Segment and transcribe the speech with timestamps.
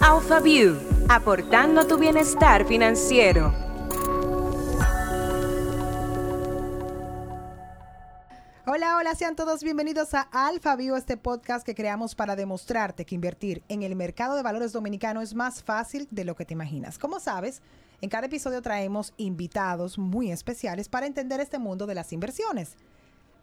[0.00, 3.54] AlphaView, aportando tu bienestar financiero.
[8.66, 13.62] Hola, hola, sean todos bienvenidos a AlphaView, este podcast que creamos para demostrarte que invertir
[13.68, 16.98] en el mercado de valores dominicano es más fácil de lo que te imaginas.
[16.98, 17.62] Como sabes,
[18.00, 22.76] en cada episodio traemos invitados muy especiales para entender este mundo de las inversiones.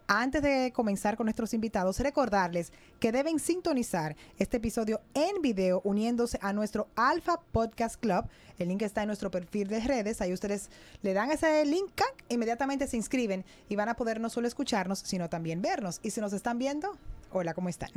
[0.06, 6.38] Antes de comenzar con nuestros invitados, recordarles que deben sintonizar este episodio en video uniéndose
[6.42, 8.26] a nuestro Alpha Podcast Club.
[8.58, 10.20] El link está en nuestro perfil de redes.
[10.20, 10.70] Ahí ustedes
[11.02, 12.12] le dan ese link, ¡cac!
[12.28, 16.00] inmediatamente se inscriben y van a poder no solo escucharnos, sino también vernos.
[16.02, 16.96] Y si nos están viendo,
[17.30, 17.90] hola, ¿cómo están?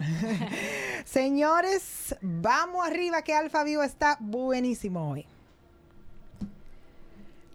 [1.05, 5.25] Señores, vamos arriba que Alpha Vivo está buenísimo hoy.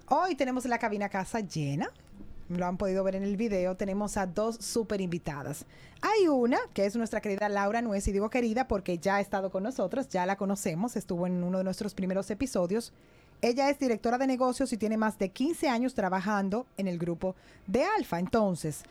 [0.09, 1.91] Hoy tenemos la cabina casa llena
[2.51, 5.67] lo han podido ver en el video, tenemos a dos súper invitadas.
[6.03, 9.51] Hay una que es nuestra querida Laura Nuez, y digo querida porque ya ha estado
[9.51, 12.93] con nosotros, ya la conocemos, estuvo en uno de nuestros primeros episodios.
[13.41, 17.37] Ella es directora de negocios y tiene más de 15 años trabajando en el grupo
[17.67, 18.19] de Alfa.
[18.19, 18.83] Entonces,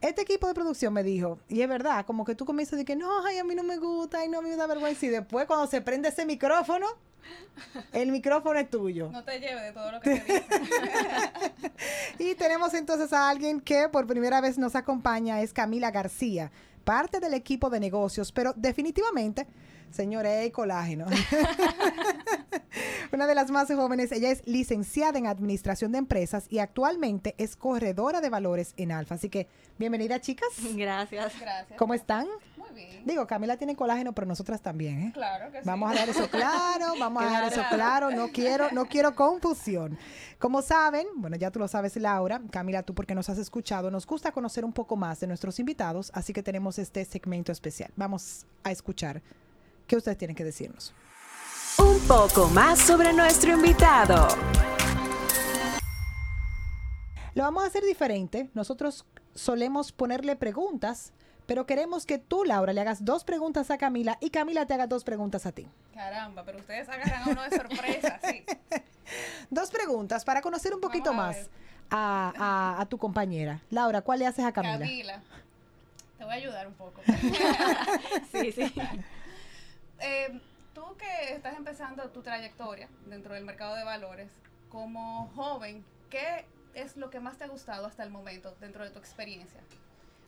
[0.00, 2.96] este equipo de producción me dijo, y es verdad, como que tú comienzas de que
[2.96, 5.06] no, ay, a mí no me gusta, ay, no, me da vergüenza.
[5.06, 6.86] Y después cuando se prende ese micrófono,
[7.92, 9.10] el micrófono es tuyo.
[9.10, 11.72] No te lleves de todo lo que te dicen.
[12.18, 16.50] y tenemos entonces a alguien que por primera vez nos acompaña, es Camila García,
[16.84, 19.46] parte del equipo de negocios, pero definitivamente
[19.92, 21.06] Señores, colágeno.
[23.12, 27.56] Una de las más jóvenes, ella es licenciada en Administración de Empresas y actualmente es
[27.56, 29.16] corredora de valores en Alfa.
[29.16, 29.48] Así que,
[29.78, 30.48] bienvenida, chicas.
[30.74, 31.38] Gracias.
[31.38, 31.78] Gracias.
[31.78, 32.26] ¿Cómo están?
[32.56, 33.02] Muy bien.
[33.04, 35.10] Digo, Camila tiene colágeno, pero nosotras también, ¿eh?
[35.12, 35.66] Claro que sí.
[35.66, 37.76] Vamos a dar eso claro, vamos a dar eso Claro.
[37.76, 39.98] claro, no quiero, no quiero confusión.
[40.38, 44.06] Como saben, bueno, ya tú lo sabes, Laura, Camila, tú porque nos has escuchado, nos
[44.06, 47.90] gusta conocer un poco más de nuestros invitados, así que tenemos este segmento especial.
[47.96, 49.22] Vamos a escuchar
[49.92, 50.94] qué ustedes tienen que decirnos.
[51.76, 54.26] Un poco más sobre nuestro invitado.
[57.34, 58.48] Lo vamos a hacer diferente.
[58.54, 59.04] Nosotros
[59.34, 61.12] solemos ponerle preguntas,
[61.44, 64.86] pero queremos que tú, Laura, le hagas dos preguntas a Camila y Camila te haga
[64.86, 65.68] dos preguntas a ti.
[65.92, 68.44] Caramba, pero ustedes agarran a uno de sorpresa, sí.
[69.50, 71.50] Dos preguntas para conocer un poquito a más
[71.90, 73.60] a- a tu compañera.
[73.68, 74.78] Laura, ¿cuál le haces a Camila?
[74.78, 75.20] Camila.
[76.16, 77.02] Te voy a ayudar un poco.
[78.32, 78.72] Sí, sí.
[80.02, 80.40] Eh,
[80.74, 84.32] tú que estás empezando tu trayectoria dentro del mercado de valores,
[84.68, 88.90] como joven, ¿qué es lo que más te ha gustado hasta el momento dentro de
[88.90, 89.60] tu experiencia?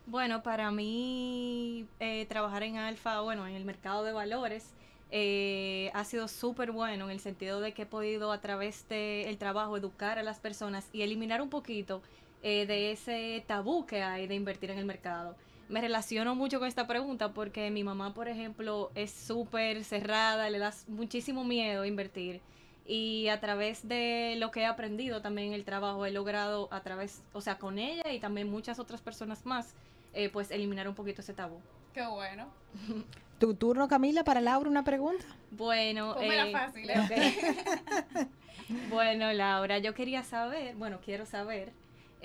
[0.06, 4.74] Bueno, para mí eh, trabajar en Alfa, bueno, en el mercado de valores,
[5.10, 9.38] eh, ha sido súper bueno en el sentido de que he podido a través del
[9.38, 12.02] trabajo educar a las personas y eliminar un poquito
[12.42, 15.36] eh, de ese tabú que hay de invertir en el mercado.
[15.68, 20.58] Me relaciono mucho con esta pregunta porque mi mamá, por ejemplo, es súper cerrada, le
[20.58, 22.40] da muchísimo miedo invertir.
[22.86, 26.80] Y a través de lo que he aprendido también en el trabajo, he logrado a
[26.82, 29.74] través, o sea, con ella y también muchas otras personas más,
[30.12, 31.60] eh, pues eliminar un poquito ese tabú.
[31.94, 32.48] Qué bueno.
[33.38, 35.24] Tu turno, Camila, para Laura, una pregunta.
[35.50, 38.28] Bueno, eh, fácil, ok.
[38.90, 41.72] bueno, Laura, yo quería saber, bueno, quiero saber,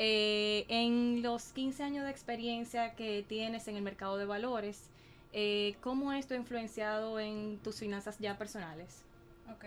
[0.01, 4.89] eh, en los 15 años de experiencia que tienes en el mercado de valores,
[5.33, 9.03] eh, ¿cómo esto ha influenciado en tus finanzas ya personales?
[9.51, 9.65] Ok.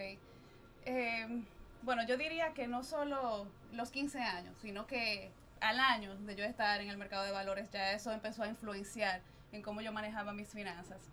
[0.87, 1.43] Eh,
[1.83, 6.45] bueno, yo diría que no solo los 15 años, sino que al año de yo
[6.45, 9.21] estar en el mercado de valores, ya eso empezó a influenciar
[9.53, 11.11] en cómo yo manejaba mis finanzas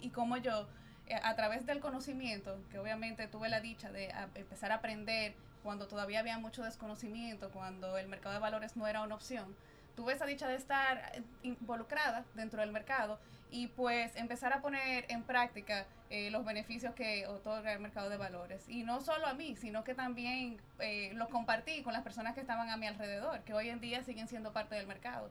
[0.00, 0.66] y cómo yo,
[1.06, 5.86] eh, a través del conocimiento, que obviamente tuve la dicha de empezar a aprender cuando
[5.86, 9.54] todavía había mucho desconocimiento, cuando el mercado de valores no era una opción,
[9.96, 13.18] tuve esa dicha de estar eh, involucrada dentro del mercado
[13.50, 18.16] y pues empezar a poner en práctica eh, los beneficios que otorga el mercado de
[18.16, 18.62] valores.
[18.68, 22.40] Y no solo a mí, sino que también eh, los compartí con las personas que
[22.40, 25.30] estaban a mi alrededor, que hoy en día siguen siendo parte del mercado.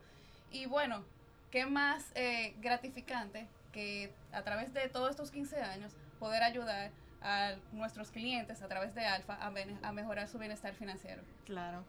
[0.52, 1.04] Y bueno,
[1.50, 6.92] qué más eh, gratificante que a través de todos estos 15 años poder ayudar
[7.26, 11.24] a nuestros clientes a través de Alfa a, mejorar su bienestar financiero.
[11.46, 11.84] Claro.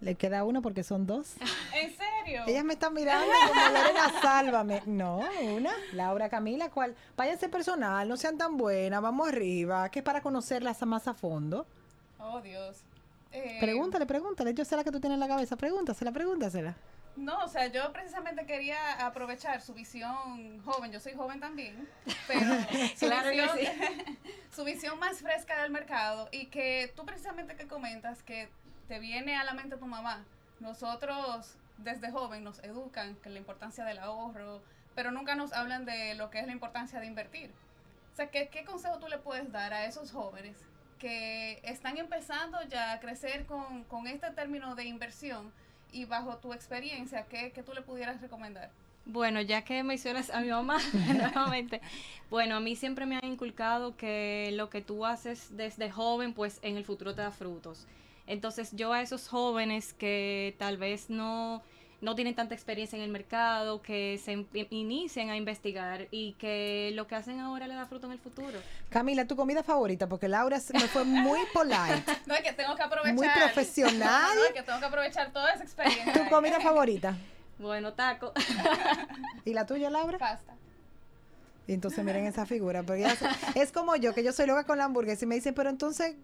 [0.00, 1.34] Le queda uno porque son dos.
[1.74, 2.44] ¿En serio?
[2.46, 4.82] Ellas me están mirando como Lorena, sálvame.
[4.86, 5.72] No, una.
[5.92, 6.94] Laura, Camila, ¿cuál?
[7.16, 11.66] Váyanse personal, no sean tan buenas, vamos arriba, que es para conocerlas más a fondo.
[12.18, 12.82] Oh, Dios.
[13.32, 14.54] Eh, Pregúntale, pregúntale.
[14.54, 15.56] Yo sé la que tú tienes en la cabeza.
[15.56, 16.76] Pregúntasela, pregúntasela.
[17.16, 21.88] No, o sea, yo precisamente quería aprovechar su visión joven, yo soy joven también,
[22.26, 22.46] pero
[22.96, 23.58] su, Claro visión,
[24.50, 28.48] su visión más fresca del mercado y que tú precisamente que comentas que
[28.88, 30.24] te viene a la mente tu mamá,
[30.58, 34.62] nosotros desde joven nos educan que la importancia del ahorro,
[34.94, 37.50] pero nunca nos hablan de lo que es la importancia de invertir.
[38.12, 40.56] O sea, ¿qué, ¿qué consejo tú le puedes dar a esos jóvenes
[40.98, 45.52] que están empezando ya a crecer con, con este término de inversión
[45.94, 48.70] y bajo tu experiencia, ¿qué, qué tú le pudieras recomendar?
[49.06, 50.78] Bueno, ya que mencionas a mi mamá
[51.14, 51.80] nuevamente,
[52.30, 56.58] bueno, a mí siempre me han inculcado que lo que tú haces desde joven, pues
[56.62, 57.86] en el futuro te da frutos.
[58.26, 61.62] Entonces yo a esos jóvenes que tal vez no,
[62.04, 67.06] no tienen tanta experiencia en el mercado, que se inicien a investigar y que lo
[67.06, 68.58] que hacen ahora le da fruto en el futuro.
[68.90, 72.04] Camila, tu comida favorita, porque Laura me fue muy polite.
[72.26, 73.14] No, es que tengo que aprovechar.
[73.14, 74.22] Muy profesional.
[74.28, 76.12] No, no, es que tengo que aprovechar toda esa experiencia.
[76.12, 77.16] ¿Tu comida favorita?
[77.58, 78.32] Bueno, taco.
[79.44, 80.18] ¿Y la tuya, Laura?
[80.18, 80.54] Pasta.
[81.66, 82.82] Y entonces miren esa figura.
[82.82, 85.34] Porque ella se- es como yo, que yo soy loca con la hamburguesa y me
[85.36, 86.16] dicen, pero entonces,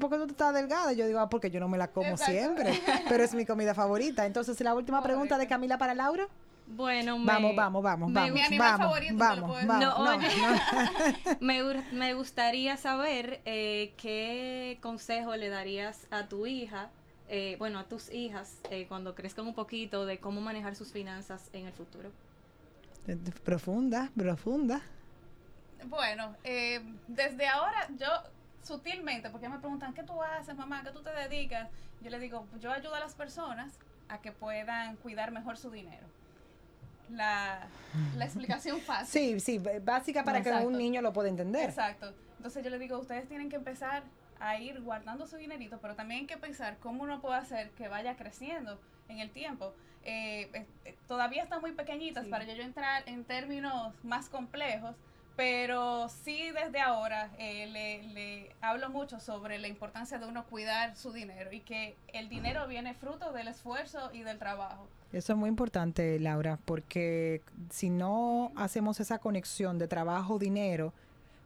[0.00, 0.92] ¿por qué tú estás delgada?
[0.92, 2.32] Yo digo, ah, porque yo no me la como Exacto.
[2.32, 2.80] siempre.
[3.08, 4.26] Pero es mi comida favorita.
[4.26, 5.46] Entonces, la última pregunta de.
[5.46, 6.28] Camila para Laura.
[6.66, 8.32] Bueno, me, Vamos, vamos, vamos, me vamos.
[8.34, 9.80] Mi animal vamos, favorito, vamos, puedo vamos.
[9.80, 10.28] No, no, oye.
[10.36, 11.36] no.
[11.40, 11.62] Me,
[11.92, 16.90] me gustaría saber eh, qué consejo le darías a tu hija,
[17.28, 21.48] eh, bueno, a tus hijas, eh, cuando crezcan un poquito, de cómo manejar sus finanzas
[21.54, 22.10] en el futuro.
[23.42, 24.82] Profunda, profunda.
[25.86, 28.06] Bueno, eh, desde ahora yo
[28.68, 30.82] sutilmente, porque me preguntan, ¿qué tú haces, mamá?
[30.84, 31.68] ¿Qué tú te dedicas?
[32.02, 33.78] Yo le digo, yo ayudo a las personas
[34.08, 36.06] a que puedan cuidar mejor su dinero.
[37.10, 37.66] La,
[38.16, 39.40] la explicación fácil.
[39.40, 40.68] Sí, sí, básica para que Exacto.
[40.68, 41.68] un niño lo pueda entender.
[41.70, 42.12] Exacto.
[42.36, 44.02] Entonces yo le digo, ustedes tienen que empezar
[44.38, 47.88] a ir guardando su dinerito, pero también hay que pensar cómo uno puede hacer que
[47.88, 48.78] vaya creciendo
[49.08, 49.72] en el tiempo.
[50.04, 52.30] Eh, eh, todavía están muy pequeñitas Sí.
[52.30, 54.94] para yo entrar en términos más complejos,
[55.38, 60.96] pero sí desde ahora eh, le, le hablo mucho sobre la importancia de uno cuidar
[60.96, 64.88] su dinero y que el dinero viene fruto del esfuerzo y del trabajo.
[65.12, 67.40] Eso es muy importante, Laura, porque
[67.70, 70.92] si no hacemos esa conexión de trabajo-dinero,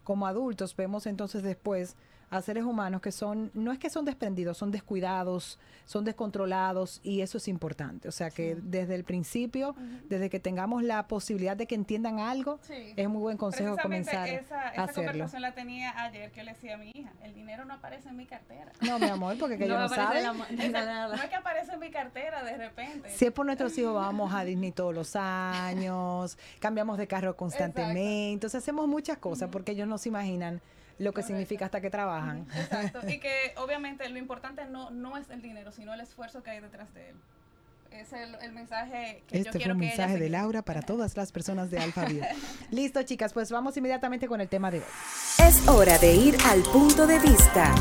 [0.04, 1.94] como adultos vemos entonces después
[2.32, 7.20] a seres humanos que son, no es que son desprendidos, son descuidados, son descontrolados y
[7.20, 8.08] eso es importante.
[8.08, 9.76] O sea que desde el principio,
[10.08, 12.94] desde que tengamos la posibilidad de que entiendan algo, Sí.
[12.96, 15.10] es muy buen consejo comenzar esa, a esa hacerlo.
[15.10, 18.16] conversación la tenía ayer que le decía a mi hija, el dinero no aparece en
[18.16, 18.72] mi cartera.
[18.80, 20.24] No, mi amor, porque que no me parece saben.
[20.24, 20.86] la de Exacto.
[20.86, 21.16] nada.
[21.16, 23.10] No es que aparece en mi cartera de repente.
[23.10, 28.32] Si es por nuestros hijos, vamos a Disney todos los años, cambiamos de carro constantemente,
[28.32, 30.60] entonces hacemos muchas cosas porque ellos no se imaginan
[31.02, 31.26] lo que Correcto.
[31.28, 32.46] significa hasta que trabajan.
[32.54, 33.00] Exacto.
[33.08, 36.60] Y que obviamente lo importante no, no es el dinero, sino el esfuerzo que hay
[36.60, 37.16] detrás de él.
[37.90, 40.28] Es el, el mensaje que yo Este fue quiero un que mensaje de.
[40.30, 42.06] Laura para todas las personas de Alfa.
[42.70, 44.84] Listo, chicas, pues vamos inmediatamente con el tema de hoy.
[45.46, 47.74] Es hora de ir al punto de vista.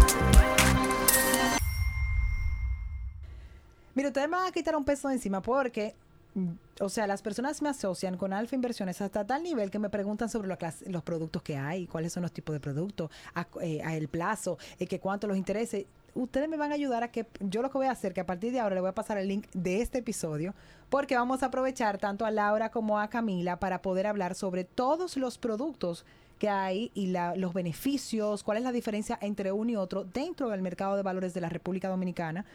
[3.94, 5.96] Mira, ustedes me van a quitar un peso de encima porque,
[6.80, 10.30] o sea, las personas me asocian con Alfa Inversiones hasta tal nivel que me preguntan
[10.30, 10.48] sobre
[10.88, 14.88] los productos que hay, cuáles son los tipos de productos, a, eh, el plazo, eh,
[14.88, 15.88] que cuánto los interese.
[16.14, 18.26] Ustedes me van a ayudar a que yo lo que voy a hacer, que a
[18.26, 20.54] partir de ahora le voy a pasar el link de este episodio,
[20.90, 25.16] porque vamos a aprovechar tanto a Laura como a Camila para poder hablar sobre todos
[25.18, 26.06] los productos
[26.38, 30.50] que hay y la- los beneficios, cuál es la diferencia entre uno y otro dentro
[30.50, 32.46] del mercado de valores de la República Dominicana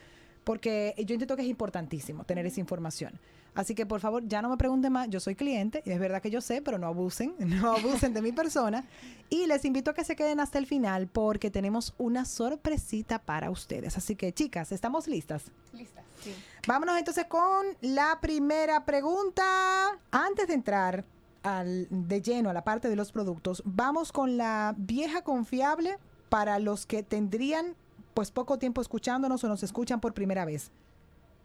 [0.46, 3.18] porque yo entiendo que es importantísimo tener esa información.
[3.56, 6.22] Así que por favor, ya no me pregunten más, yo soy cliente, y es verdad
[6.22, 8.84] que yo sé, pero no abusen, no abusen de mi persona.
[9.28, 13.50] Y les invito a que se queden hasta el final porque tenemos una sorpresita para
[13.50, 13.96] ustedes.
[13.96, 15.50] Así que chicas, ¿estamos listas?
[15.72, 16.04] Lista.
[16.22, 16.32] Sí.
[16.68, 19.98] Vámonos entonces con la primera pregunta.
[20.12, 21.04] Antes de entrar
[21.42, 25.98] al, de lleno a la parte de los productos, vamos con la vieja confiable
[26.28, 27.74] para los que tendrían
[28.16, 30.70] pues poco tiempo escuchándonos o nos escuchan por primera vez.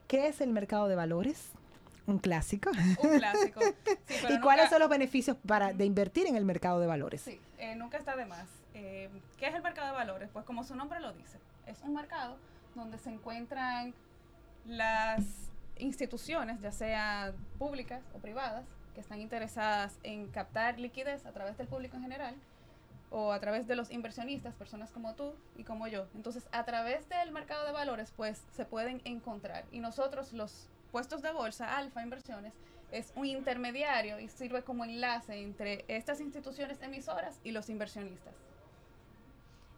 [0.07, 1.49] ¿Qué es el mercado de valores?
[2.07, 2.71] Un clásico.
[3.03, 3.59] Un clásico.
[4.07, 7.23] Sí, ¿Y cuáles son los beneficios para de invertir en el mercado de valores?
[7.23, 8.47] Sí, eh, nunca está de más.
[8.73, 10.29] Eh, ¿Qué es el mercado de valores?
[10.31, 12.37] Pues como su nombre lo dice, es un mercado
[12.73, 13.93] donde se encuentran
[14.65, 15.25] las
[15.77, 18.63] instituciones, ya sean públicas o privadas,
[18.95, 22.35] que están interesadas en captar liquidez a través del público en general
[23.11, 26.07] o a través de los inversionistas, personas como tú y como yo.
[26.15, 29.65] Entonces, a través del mercado de valores, pues se pueden encontrar.
[29.71, 32.53] Y nosotros, los puestos de bolsa, Alfa Inversiones,
[32.91, 38.33] es un intermediario y sirve como enlace entre estas instituciones emisoras y los inversionistas.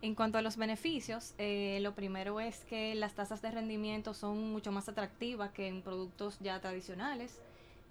[0.02, 4.52] En cuanto a los beneficios, eh, lo primero es que las tasas de rendimiento son
[4.52, 7.40] mucho más atractivas que en productos ya tradicionales.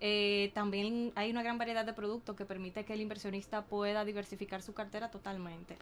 [0.04, 4.60] Eh, también hay una gran variedad de productos que permite que el inversionista pueda diversificar
[4.60, 5.76] su cartera totalmente.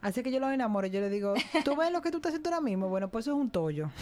[0.00, 0.86] Así que yo los enamoro.
[0.86, 2.88] Yo le digo, ¿tú ves lo que tú estás haciendo ahora mismo?
[2.88, 3.90] Bueno, pues eso es un tollo.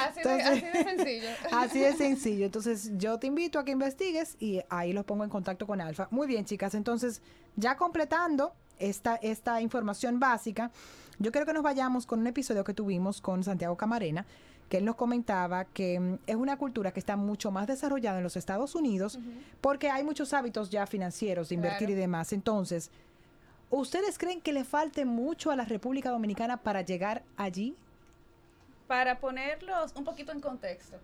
[0.00, 1.28] Así, de, así de sencillo.
[1.52, 2.46] Así de sencillo.
[2.46, 6.08] Entonces, yo te invito a que investigues y ahí los pongo en contacto con Alfa.
[6.10, 6.74] Muy bien, chicas.
[6.74, 7.22] Entonces,
[7.56, 10.70] ya completando esta, esta información básica,
[11.18, 14.26] yo creo que nos vayamos con un episodio que tuvimos con Santiago Camarena,
[14.70, 18.24] que él nos comentaba que mm, es una cultura que está mucho más desarrollada en
[18.24, 19.18] los Estados Unidos
[19.60, 21.92] porque hay muchos hábitos ya financieros de invertir Claro.
[21.92, 22.32] y demás.
[22.32, 22.90] Entonces,
[23.68, 27.76] ¿ustedes creen que le falte mucho a la República Dominicana para llegar allí?
[28.86, 30.96] Para ponerlos un poquito en contexto,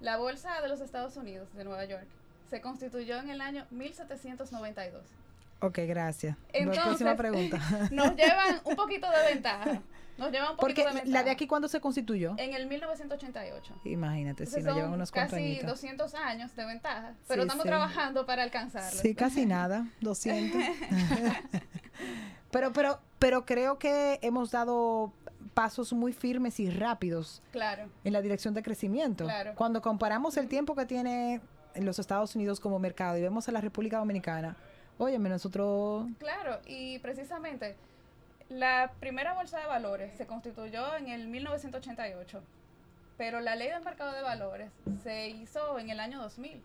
[0.00, 2.06] la Bolsa de los Estados Unidos de Nueva York
[2.48, 5.02] se constituyó en el año 1792.
[5.60, 6.36] Ok, gracias.
[6.52, 7.58] Entonces, Próxima pregunta.
[7.92, 9.82] Nos llevan un poquito de ventaja.
[10.18, 12.34] Nos llevan un Porque la de aquí, ¿cuándo se constituyó?
[12.38, 13.80] En el 1988.
[13.84, 15.70] Imagínate, si nos llevan unos casi compañitos.
[15.70, 17.68] 200 años de ventaja, pero Sí, estamos sí.
[17.68, 19.00] trabajando para alcanzarlo.
[19.00, 20.60] Sí, casi nada, 200.
[22.50, 25.12] pero, pero, pero creo que hemos dado
[25.54, 29.24] pasos muy firmes y rápidos Claro, en la dirección de crecimiento.
[29.24, 29.52] Claro.
[29.54, 31.40] Cuando comparamos el tiempo que tiene
[31.74, 34.56] en los Estados Unidos como mercado y vemos a la República Dominicana,
[34.98, 36.06] óyeme, nosotros...
[36.18, 36.60] claro.
[36.66, 37.76] Y precisamente
[38.48, 42.42] la primera bolsa de valores se constituyó en el 1988,
[43.16, 44.70] pero la ley del mercado de valores
[45.02, 46.62] se hizo en el año 2000.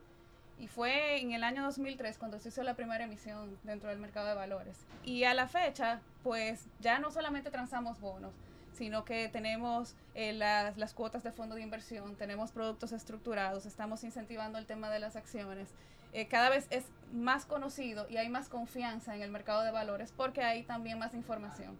[0.59, 4.27] Y fue en el año 2003 cuando se hizo la primera emisión dentro del mercado
[4.27, 4.77] de valores.
[5.03, 8.33] Y a la fecha, pues ya no solamente transamos bonos,
[8.73, 14.03] sino que tenemos eh, las, las cuotas de fondo de inversión, tenemos productos estructurados, estamos
[14.03, 15.69] incentivando el tema de las acciones.
[16.13, 20.13] Eh, cada vez es más conocido y hay más confianza en el mercado de valores
[20.15, 21.77] porque hay también más información.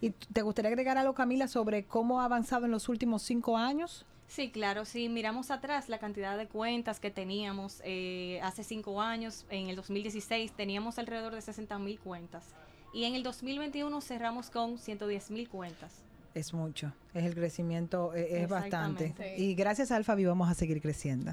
[0.00, 4.04] ¿Y te gustaría agregar algo, Camila, sobre cómo ha avanzado en los últimos cinco años?
[4.28, 9.46] Sí, claro, si miramos atrás la cantidad de cuentas que teníamos eh, hace cinco años,
[9.50, 12.54] en el 2016 teníamos alrededor de 60 mil cuentas
[12.92, 16.02] y en el 2021 cerramos con 110 mil cuentas.
[16.36, 19.14] Es mucho, es el crecimiento, eh, es bastante.
[19.38, 21.32] Y gracias a Alfabi vamos a seguir creciendo.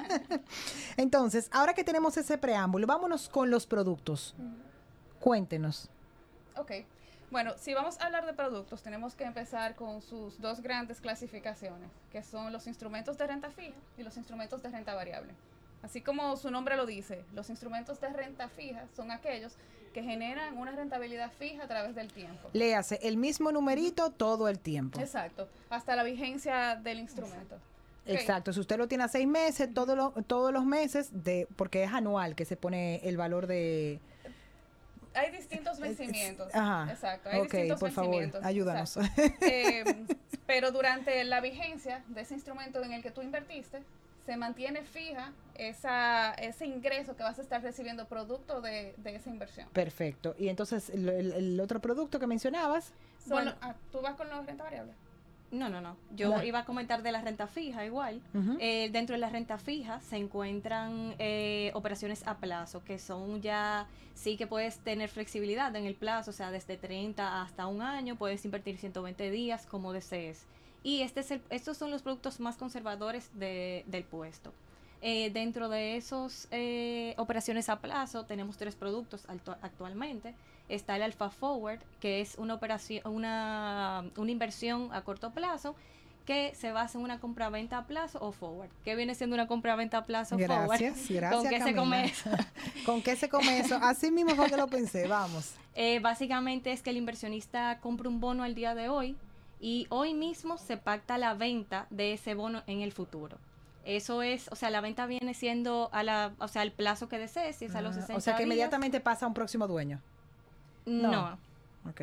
[0.96, 4.34] Entonces, ahora que tenemos ese preámbulo, vámonos con los productos.
[5.20, 5.90] Cuéntenos.
[6.56, 6.72] Ok.
[7.30, 11.90] Bueno, si vamos a hablar de productos, tenemos que empezar con sus dos grandes clasificaciones,
[12.10, 15.34] que son los instrumentos de renta fija y los instrumentos de renta variable.
[15.82, 19.58] Así como su nombre lo dice, los instrumentos de renta fija son aquellos
[19.94, 22.50] que generan una rentabilidad fija a través del tiempo.
[22.52, 25.00] Léase el mismo numerito todo el tiempo.
[25.00, 27.56] Exacto, hasta la vigencia del instrumento.
[28.04, 32.34] Exacto, si usted lo tiene a seis meses, todos los meses, de porque es anual
[32.34, 33.98] que se pone el valor de...
[35.14, 36.52] Hay distintos vencimientos.
[36.52, 36.92] Ajá.
[36.92, 38.44] Exacto, hay distintos por favor, vencimientos.
[38.44, 38.96] ayúdanos.
[38.96, 39.46] Exacto.
[39.46, 40.06] Eh,
[40.44, 43.80] pero durante la vigencia de ese instrumento en el que tú invertiste,
[44.26, 49.30] se mantiene fija esa, ese ingreso que vas a estar recibiendo producto de, de esa
[49.30, 49.68] inversión.
[49.72, 50.34] Perfecto.
[50.38, 52.92] Y entonces, el, el- el otro producto que mencionabas,
[53.26, 53.58] Bueno, Bueno.
[53.62, 54.92] ah, ¿tú vas con la renta variable?
[55.50, 55.96] No, no, no.
[56.16, 56.42] Yo No.
[56.42, 58.20] iba a comentar de la renta fija igual.
[58.58, 63.86] Eh, dentro de la renta fija se encuentran eh, operaciones a plazo, que son ya,
[64.14, 68.16] sí que puedes tener flexibilidad en el plazo, o sea, desde 30 hasta un año,
[68.16, 70.44] puedes invertir 120 días como desees.
[70.84, 74.52] Y este es el- estos son los productos más conservadores de- del puesto.
[75.02, 79.26] Eh, dentro de esos eh, operaciones a plazo tenemos tres productos
[79.60, 80.34] actualmente.
[80.68, 85.74] Está el Alpha Forward, que es una operación, una, una inversión a corto plazo
[86.24, 88.70] que se basa en una compra-venta a plazo o forward.
[88.82, 90.68] ¿Qué viene siendo una compra-venta a plazo o forward?
[90.80, 91.34] gracias, gracias.
[91.42, 92.30] ¿Con qué se come eso?
[92.86, 93.76] ¿Con qué se come eso?
[93.82, 95.52] Así mismo fue que lo pensé, vamos.
[95.74, 99.16] Eh, básicamente es que el inversionista compra un bono al día de hoy
[99.60, 103.38] y hoy mismo se pacta la venta de ese bono en el futuro.
[103.84, 107.18] Eso es, o sea, la venta viene siendo a la, o sea, el plazo que
[107.18, 108.46] desees, si es a los Ah, 60 o sea que días.
[108.46, 110.00] inmediatamente pasa a un próximo dueño.
[110.86, 111.38] No.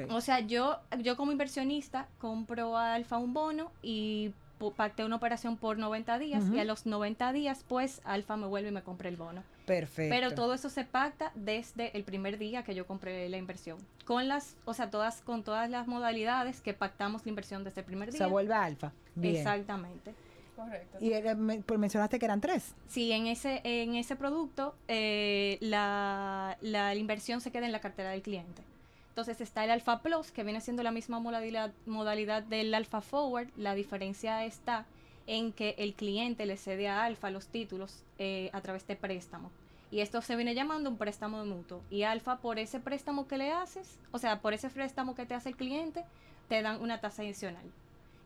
[0.10, 4.32] O sea, yo, yo como inversionista compro a Alfa un bono y
[4.78, 8.70] pacté una operación por 90 días y a los 90 días, pues, Alfa me vuelve
[8.70, 9.44] y me compra el bono.
[9.80, 10.14] Perfecto.
[10.14, 13.78] Pero todo eso se pacta desde el primer día que yo compré la inversión.
[14.06, 17.86] Con las, o sea, todas, con todas las modalidades que pactamos la inversión desde el
[17.86, 18.18] primer día.
[18.18, 18.92] se vuelve alfa.
[19.16, 19.38] Bien.
[19.38, 20.14] Exactamente.
[20.58, 20.98] Correcto.
[21.00, 22.76] Y eh, me- pues mencionaste que eran tres.
[22.88, 28.10] Sí, en ese, en ese producto eh, la, la inversión se queda en la cartera
[28.12, 28.62] del cliente.
[29.10, 33.48] Entonces está el Alpha Plus, que viene siendo la misma modalidad, modalidad del Alpha Forward.
[33.58, 34.86] La diferencia está
[35.32, 39.50] en que el cliente le cede a Alfa los títulos eh, a través de préstamo.
[39.90, 41.82] Y esto se viene llamando un préstamo de mutuo.
[41.90, 45.34] Y Alfa, por ese préstamo que le haces, o sea, por ese préstamo que te
[45.34, 46.04] hace el cliente,
[46.50, 47.64] te dan una tasa adicional.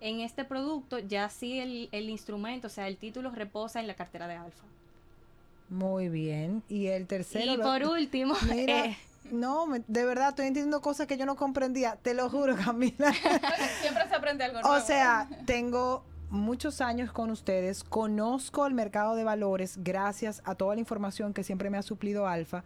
[0.01, 3.93] En este producto ya sí el, el instrumento, o sea, el título reposa en la
[3.93, 4.63] cartera de Alfa.
[5.69, 6.63] Muy bien.
[6.69, 7.53] Y el tercero.
[7.53, 8.97] y lo- por último, Mira, eh,
[9.31, 13.12] No, me- de verdad estoy entendiendo cosas que yo no comprendía, te lo juro, Camila.
[13.81, 14.75] Siempre se aprende algo nuevo.
[14.75, 20.75] o sea, tengo muchos años con ustedes, conozco el mercado de valores gracias a toda
[20.75, 22.63] la información que siempre me ha suplido Alfa,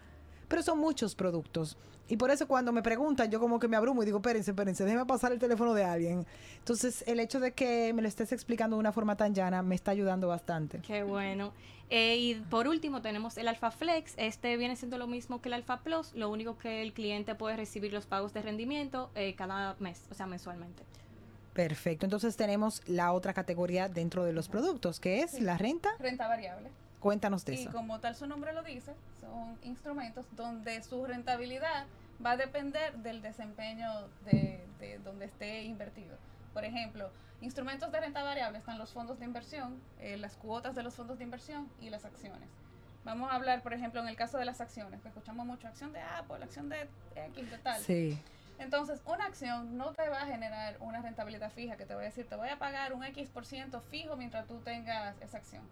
[0.48, 1.78] pero son muchos productos.
[2.10, 4.84] Y por eso cuando me preguntan, yo como que me abrumo y digo, espérense, espérense,
[4.84, 6.26] déjeme pasar el teléfono de alguien.
[6.58, 9.76] Entonces, el hecho de que me lo estés explicando de una forma tan llana me
[9.76, 10.80] está ayudando bastante.
[10.80, 11.54] Qué bueno.
[11.92, 14.16] Eh, y por último tenemos el Alpha Flex.
[14.18, 17.58] Este viene siendo lo mismo que el Alpha Plus, lo único que el cliente puede
[17.58, 20.84] recibir los pagos de rendimiento eh, cada mes, o sea, mensualmente.
[21.60, 22.06] Perfecto.
[22.06, 25.42] Entonces tenemos la otra categoría dentro de los productos, que es Sí.
[25.42, 25.90] la renta.
[26.00, 26.70] Renta variable.
[27.02, 27.72] Cuéntanos de Y eso.
[27.74, 31.86] como tal su nombre lo dice, son instrumentos donde su rentabilidad
[32.26, 36.16] va a depender del desempeño de, de donde esté invertido.
[36.54, 37.10] Por ejemplo,
[37.42, 41.18] instrumentos de renta variable están los fondos de inversión, eh, las cuotas de los fondos
[41.18, 42.48] de inversión y las acciones.
[43.04, 45.92] Vamos a hablar, por ejemplo, en el caso de las acciones, que escuchamos mucho acción
[45.92, 46.88] de Apple, acción de
[47.18, 47.82] X, de tal.
[47.84, 48.18] Sí.
[48.60, 52.08] Entonces, una acción no te va a generar una rentabilidad fija que te voy a
[52.08, 55.64] decir, te voy a pagar un X por ciento fijo mientras tú tengas esa acción.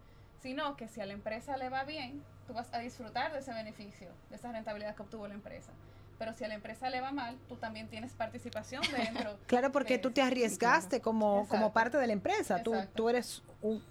[0.42, 3.54] Sino que si a la empresa le va bien, tú vas a disfrutar de ese
[3.54, 5.72] beneficio, de esa rentabilidad que obtuvo la empresa.
[6.18, 9.38] Pero si a la empresa le va mal, tú también tienes participación dentro.
[9.48, 12.64] Claro, porque tú te arriesgaste como, como parte de la empresa.
[12.64, 13.84] Tú, tú eres un,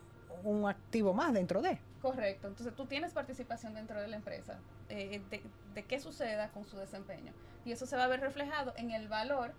[0.42, 1.78] un activo más dentro de.
[2.02, 2.48] Correcto.
[2.48, 5.42] Entonces tú tienes participación dentro de la empresa eh, de,
[5.74, 7.32] de qué suceda con su desempeño.
[7.64, 9.52] Y eso se va a ver reflejado en el valor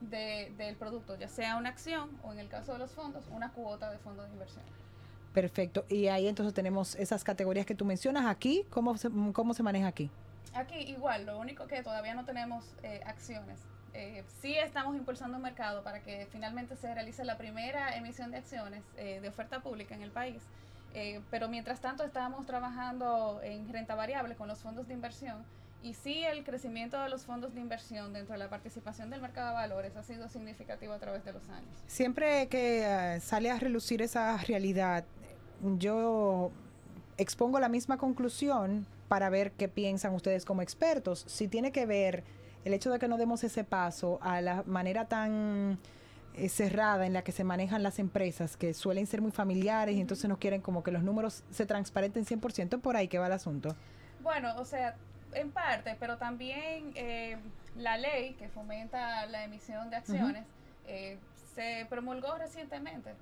[0.00, 3.52] de- del producto, ya sea una acción o en el caso de los fondos, una
[3.52, 4.64] cuota de fondo de inversión.
[5.32, 5.84] Perfecto.
[5.88, 8.64] Y ahí entonces tenemos esas categorías que tú mencionas aquí.
[8.70, 10.10] ¿Cómo se, cómo se maneja aquí?
[10.54, 13.60] Aquí igual, lo único que todavía no tenemos eh, acciones.
[13.94, 18.38] Eh, sí estamos impulsando un mercado para que finalmente se realice la primera emisión de
[18.38, 20.42] acciones de oferta pública en el país.
[20.94, 25.44] Eh, pero mientras tanto estamos trabajando en renta variable con los fondos de inversión
[25.82, 29.48] y sí el crecimiento de los fondos de inversión dentro de la participación del mercado
[29.48, 31.68] de valores ha sido significativo a través de los años.
[31.86, 35.04] Siempre que eh, sale a relucir esa realidad,
[35.78, 36.50] yo
[37.18, 41.24] expongo la misma conclusión para ver qué piensan ustedes como expertos.
[41.28, 42.24] Si tiene que ver
[42.64, 45.78] el hecho de que no demos ese paso a la manera tan
[46.36, 50.00] eh, cerrada en la que se manejan las empresas, que suelen ser muy familiares y
[50.00, 53.32] entonces no quieren como que los números se transparenten 100%, por ahí que va el
[53.32, 53.74] asunto.
[54.20, 54.96] Bueno, o sea,
[55.32, 57.38] en parte, pero también eh,
[57.76, 60.44] la ley que fomenta la emisión de acciones
[60.86, 61.18] eh,
[61.54, 63.14] se promulgó recientemente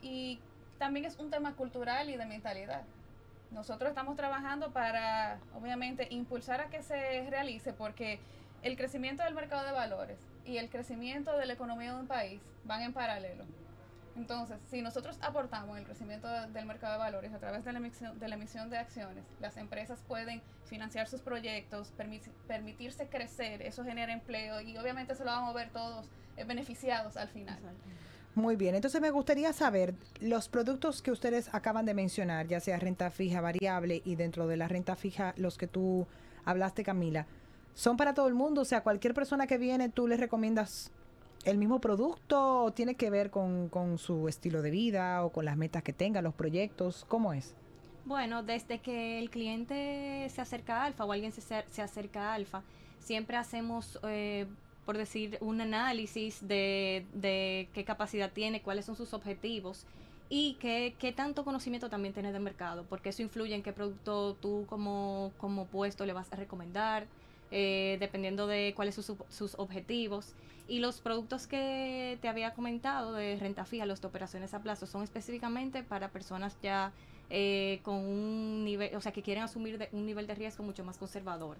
[0.00, 0.40] y
[0.78, 2.82] también es un tema cultural y de mentalidad.
[3.50, 8.20] Nosotros estamos trabajando para, obviamente, impulsar a que se realice porque
[8.62, 12.40] el crecimiento del mercado de valores y el crecimiento de la economía de un país
[12.64, 13.44] van en paralelo.
[14.16, 17.78] Entonces, si nosotros aportamos el crecimiento de- del mercado de valores a través de la,
[17.80, 24.60] emisión, de acciones, las empresas pueden financiar sus proyectos, permi- permitirse crecer, eso genera empleo
[24.60, 27.58] y obviamente se lo vamos a ver todos eh, beneficiados al final.
[28.36, 32.78] Muy bien, entonces me gustaría saber los productos que ustedes acaban de mencionar, ya sea
[32.78, 36.06] renta fija, variable y dentro de la renta fija los que tú
[36.44, 37.26] hablaste, Camila,
[37.74, 38.62] ¿son para todo el mundo?
[38.62, 40.90] O sea, cualquier persona que viene, ¿tú les recomiendas
[41.44, 45.44] el mismo producto o tiene que ver con, con su estilo de vida o con
[45.44, 47.04] las metas que tenga, los proyectos?
[47.08, 47.54] ¿Cómo es?
[48.04, 52.34] Bueno, desde que el cliente se acerca a Alfa o alguien se, se acerca a
[52.34, 52.62] Alfa,
[52.98, 54.46] siempre hacemos, eh,
[54.84, 59.86] por decir, un análisis de, de qué capacidad tiene, cuáles son sus objetivos
[60.28, 64.34] y qué, qué tanto conocimiento también tiene del mercado, porque eso influye en qué producto
[64.34, 67.06] tú como, como puesto le vas a recomendar,
[67.50, 70.34] eh, dependiendo de cuáles son sus, objetivos.
[70.66, 75.02] Y los productos que te había comentado de renta fija, los operaciones a plazo, son
[75.02, 76.92] específicamente para personas ya
[77.30, 80.84] eh, con un nivel, o sea, que quieren asumir de- un nivel de riesgo mucho
[80.84, 81.56] más conservador.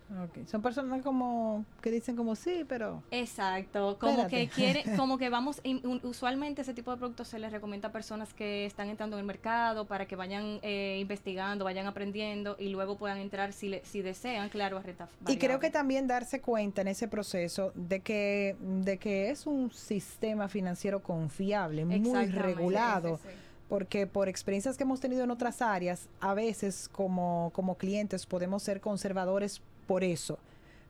[0.46, 3.02] Son personas como que dicen como sí, pero...
[3.10, 4.36] Exacto, como Espérate.
[4.36, 7.88] que quiere, como que vamos, in- un- usualmente ese tipo de productos se les recomienda
[7.88, 12.56] a personas que están entrando en el mercado para que vayan eh, investigando, vayan aprendiendo
[12.58, 16.06] y luego puedan entrar si, le- si desean, claro, a renta Y creo que también
[16.06, 22.26] darse cuenta en ese proceso de que, de que es un sistema financiero confiable, muy
[22.26, 23.43] regulado, Sí, sí, sí.
[23.68, 28.62] Porque por experiencias que hemos tenido en otras áreas, a veces como, como clientes podemos
[28.62, 30.38] ser conservadores por eso.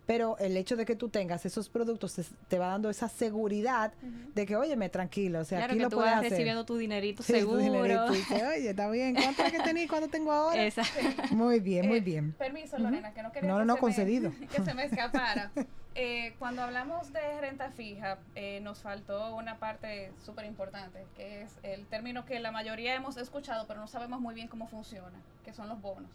[0.07, 3.93] Pero el hecho de que tú tengas esos productos te, te va dando esa seguridad
[4.35, 6.31] de que, oye, me tranquilo, o sea, claro aquí que lo tú puedes vas hacer.
[6.33, 7.59] recibiendo tu dinerito Sí, tu seguro.
[7.59, 10.63] dinerito, y dice, oye, está bien, ¿cuánto es que tenía y cuánto tengo ahora?
[10.63, 10.83] Esa-
[11.31, 12.33] Muy bien, muy Eh, bien.
[12.33, 12.79] Permiso.
[12.79, 14.31] Lorena, que no quería No, que no, se concedido.
[14.39, 15.51] Me, que se me escapara.
[15.95, 21.53] Eh, cuando hablamos de renta fija, eh, nos faltó una parte súper importante, que es
[21.63, 25.53] el término que la mayoría hemos escuchado, pero no sabemos muy bien cómo funciona, que
[25.55, 26.11] son los bonos.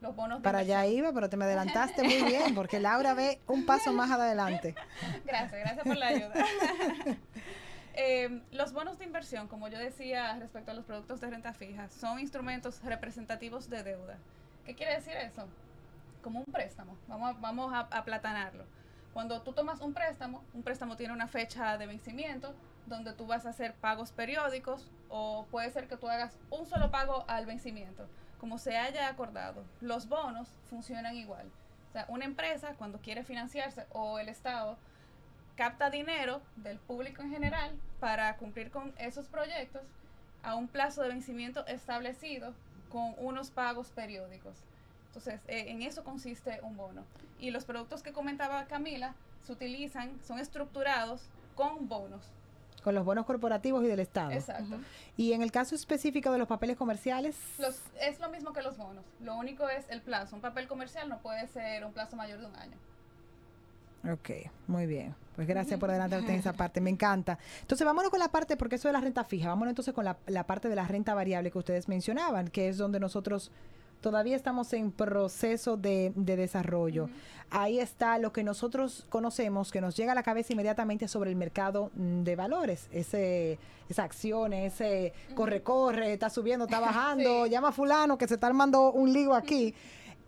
[0.00, 0.98] Los bonos de Para allá inversión.
[0.98, 4.74] iba, pero te me adelantaste muy bien, porque Laura ve un paso más adelante.
[5.24, 6.34] Gracias, gracias por la ayuda.
[7.98, 11.88] Eh, los bonos de inversión, como yo decía respecto a los productos de renta fija,
[11.88, 14.18] son instrumentos representativos de deuda.
[14.66, 15.46] ¿Qué quiere decir eso?
[16.22, 16.94] Como un préstamo.
[17.08, 18.64] Vamos, a, vamos a aplatanarlo.
[19.14, 22.54] Cuando tú tomas un préstamo, un préstamo tiene una fecha de vencimiento
[22.84, 26.90] donde tú vas a hacer pagos periódicos o puede ser que tú hagas un solo
[26.90, 28.06] pago al vencimiento,
[28.40, 29.62] como se haya acordado.
[29.80, 31.46] Los bonos funcionan igual.
[31.90, 34.76] O sea, una empresa cuando quiere financiarse o el Estado
[35.56, 39.82] capta dinero del público en general para cumplir con esos proyectos
[40.42, 42.52] a un plazo de vencimiento establecido
[42.90, 44.56] con unos pagos periódicos.
[45.08, 47.02] Entonces, eh, en eso consiste un bono.
[47.40, 51.22] Y los productos que comentaba Camila se utilizan, son estructurados
[51.54, 52.30] con bonos.
[52.86, 54.30] Con los bonos corporativos y del Estado.
[54.30, 54.76] Exacto.
[55.16, 58.76] Y en el caso específico de los papeles comerciales, Los, es lo mismo que los
[58.76, 59.04] bonos.
[59.20, 60.36] Lo único es el plazo.
[60.36, 62.76] Un papel comercial no puede ser un plazo mayor de un año.
[64.12, 64.30] Ok,
[64.68, 65.16] muy bien.
[65.34, 67.40] Pues gracias por adelantarte en esa parte, me encanta.
[67.62, 70.16] Entonces vámonos con la parte, porque eso de la renta fija, vámonos entonces con la,
[70.28, 73.50] la parte de la renta variable que ustedes mencionaban, que es donde nosotros
[74.06, 77.08] todavía estamos en proceso de, de desarrollo.
[77.50, 81.34] Ahí está lo que nosotros conocemos, que nos llega a la cabeza inmediatamente sobre el
[81.36, 87.50] mercado mm, de valores, ese, esas acciones, ese corre, corre, está subiendo, está bajando, Sí.
[87.50, 89.74] llama a fulano que se está armando un lío aquí.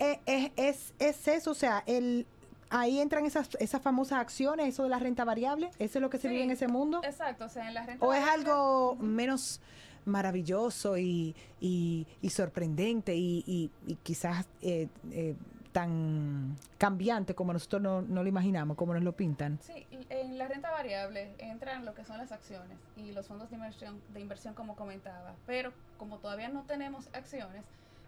[0.01, 2.27] Eh, es, es, es eso, o sea, el,
[2.71, 6.19] ahí entran esas, esas famosas acciones, eso de la renta variable, ¿eso es lo que
[6.19, 7.01] se Sí, vive en ese mundo?
[7.05, 9.61] Exacto, o sea, en la renta ¿O es variable- algo menos
[10.09, 15.35] maravilloso y, y, y sorprendente y, y- quizás eh, eh,
[15.73, 19.59] tan cambiante como nosotros no, no lo imaginamos, como nos lo pintan?
[19.63, 23.57] Sí, en la renta variable entran lo que son las acciones y los fondos de
[23.57, 27.65] inversión, de inversión como comentaba, pero como todavía no tenemos acciones,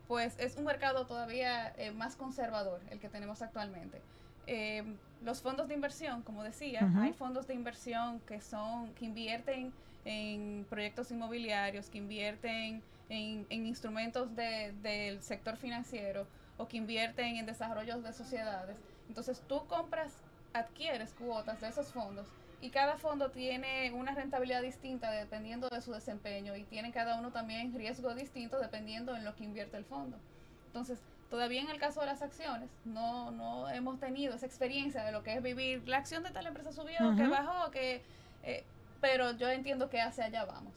[0.09, 4.01] pues es un mercado todavía eh, más conservador el que tenemos actualmente.
[4.47, 4.83] Eh,
[5.23, 7.01] los fondos de inversión, como decía, Ujú.
[7.03, 9.73] hay fondos de inversión que son que invierten
[10.05, 17.37] en proyectos inmobiliarios, que invierten en, en instrumentos de- del sector financiero o que invierten
[17.37, 18.79] en desarrollos de sociedades.
[19.09, 25.11] Entonces tú compras, adquieres cuotas de esos fondos y cada fondo tiene una rentabilidad distinta
[25.11, 29.45] dependiendo de su desempeño y tiene cada uno también riesgo distinto dependiendo en lo que
[29.45, 30.21] invierte el fondo.
[30.67, 35.13] Entonces, todavía en el caso de las acciones, no, no hemos tenido esa experiencia de
[35.13, 37.29] lo que es vivir, la acción de tal empresa subió, que Ujú.
[37.29, 38.05] bajó, que...
[38.43, 38.67] eh,
[39.01, 40.75] pero yo entiendo que hacia allá vamos.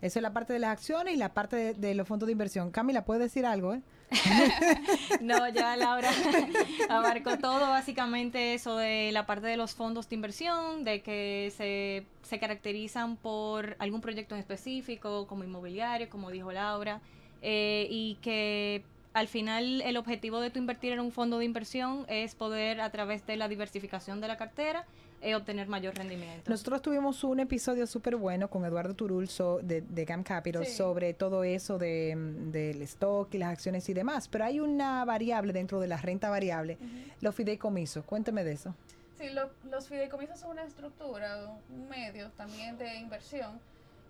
[0.00, 2.32] Eso es la parte de las acciones y la parte de, de los fondos de
[2.32, 2.70] inversión.
[2.70, 3.74] Camila, ¿puedes decir algo?
[3.74, 3.82] eh?
[5.20, 6.10] No, ya Laura
[6.88, 12.06] abarcó todo, básicamente eso de la parte de los fondos de inversión, de que se,
[12.22, 17.00] se caracterizan por algún proyecto en específico, como inmobiliario, como dijo Laura,
[17.42, 22.04] eh, y que al final el objetivo de tu invertir en un fondo de inversión
[22.08, 24.86] es poder, a través de la diversificación de la cartera,
[25.20, 26.48] eh, obtener mayor rendimiento.
[26.50, 30.72] Nosotros tuvimos un episodio súper bueno con Eduardo Turul so- de, de GAM Capital Sí.
[30.76, 35.04] sobre todo eso de, mm, del stock y las acciones y demás, pero hay una
[35.04, 36.78] variable dentro de la renta variable,
[37.20, 38.04] los fideicomisos.
[38.04, 38.74] Cuénteme de eso.
[39.18, 41.36] Sí, lo- los fideicomisos son una estructura,
[41.68, 43.58] un medio también de inversión.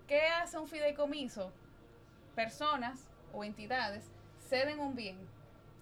[0.07, 1.51] ¿Qué hace un fideicomiso?
[2.35, 2.99] Personas
[3.33, 4.03] o entidades
[4.47, 5.17] ceden un bien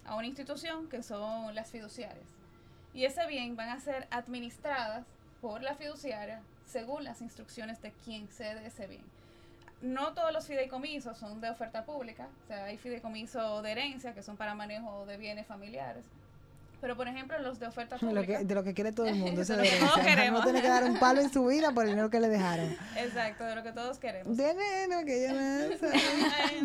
[0.06, 2.30] a una institución que son las fiduciarias.
[2.94, 5.06] Y ese bien van a ser administradas
[5.42, 9.04] por la fiduciaria según las instrucciones de quien cede ese bien.
[9.82, 14.24] No todos los fideicomisos son de oferta pública, o sea, hay fideicomisos de herencia que
[14.24, 16.04] son para manejo de bienes familiares.
[16.80, 18.40] Pero, por ejemplo, los de oferta De lo, pública.
[18.40, 19.42] que, de lo que quiere todo el mundo.
[19.42, 20.40] eso De lo que todos queremos.
[20.40, 22.76] No tiene que dar un palo en su vida por el dinero que le dejaron.
[22.96, 24.38] Exacto, de lo que todos queremos.
[24.38, 24.56] De
[25.06, 25.40] que yo no.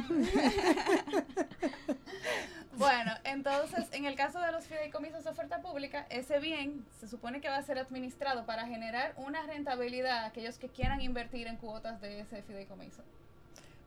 [2.77, 7.41] bueno, entonces, en el caso de los fideicomisos de oferta pública, ese bien se supone
[7.41, 11.57] que va a ser administrado para generar una rentabilidad a aquellos que quieran invertir en
[11.57, 13.03] cuotas de ese fideicomiso.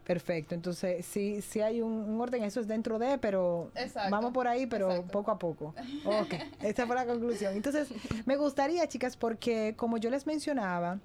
[0.05, 4.33] Perfecto, entonces sí, sí hay un, un orden, eso es dentro de, pero Exacto, vamos
[4.33, 5.11] por ahí, pero exacto.
[5.11, 5.73] poco a poco.
[6.05, 7.55] Ok, esa fue la conclusión.
[7.55, 7.89] Entonces,
[8.25, 10.99] me gustaría, chicas, porque como yo les mencionaba,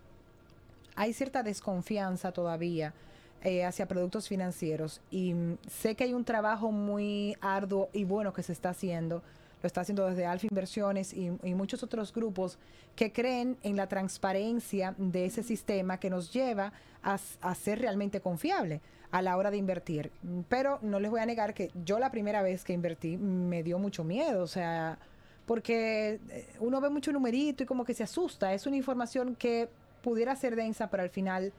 [0.96, 2.92] hay cierta desconfianza todavía
[3.42, 8.32] eh, hacia productos financieros y mm, sé que hay un trabajo muy arduo y bueno
[8.32, 9.22] que se está haciendo.
[9.62, 12.58] Lo está haciendo desde Alfa Inversiones y, muchos otros grupos
[12.96, 16.72] que creen en la transparencia de ese sistema que nos lleva
[17.02, 20.10] a, a ser realmente confiable a la hora de invertir.
[20.48, 23.78] Pero no les voy a negar que yo la primera vez que invertí me dio
[23.78, 24.98] mucho miedo, o sea,
[25.46, 28.54] porque eh, uno ve mucho numerito y como que se asusta.
[28.54, 29.68] Es una información que
[30.02, 31.52] pudiera ser densa, pero al final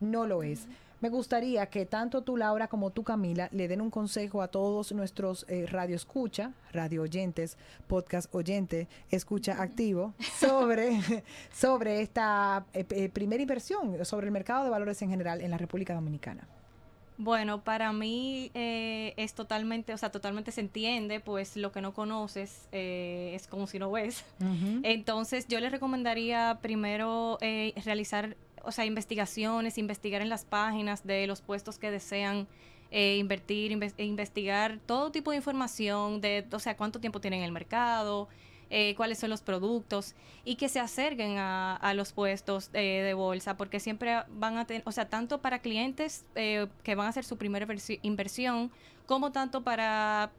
[0.00, 0.66] no lo es.
[1.02, 4.92] Me gustaría que tanto tú, Laura, como tú, Camila, le den un consejo a todos
[4.92, 11.00] nuestros eh, radio escucha, radio oyentes, podcast oyente, escucha activo, sobre,
[11.52, 15.58] sobre esta eh, eh, primera inversión, sobre el mercado de valores en general en la
[15.58, 16.46] República Dominicana.
[17.18, 21.92] Bueno, para mí eh, es totalmente, o sea, totalmente se entiende, pues lo que no
[21.94, 24.24] conoces eh, es como si no ves.
[24.82, 31.26] Entonces, yo les recomendaría primero eh, realizar, o sea, investigaciones, investigar en las páginas de
[31.26, 32.46] los puestos que desean
[32.90, 38.28] invertir, investigar todo tipo de información de, o sea, cuánto tiempo tienen en el mercado,
[38.74, 40.14] eh, cuáles son los productos
[40.46, 44.82] y que se acerquen a, los puestos eh, de bolsa, porque siempre van a tener,
[44.86, 47.66] o sea, tanto para clientes eh, que van a hacer su primera
[48.00, 48.70] inversión,
[49.04, 50.32] como tanto para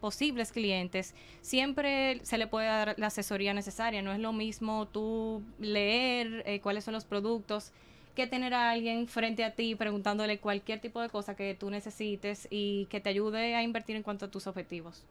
[0.00, 4.00] posibles clientes, siempre se le puede dar la asesoría necesaria.
[4.00, 7.70] No es lo mismo tú leer cuáles son los productos
[8.14, 12.48] que tener a alguien frente a ti preguntándole cualquier tipo de cosa que tú necesites
[12.48, 15.04] y que te ayude a invertir en cuanto a tus objetivos.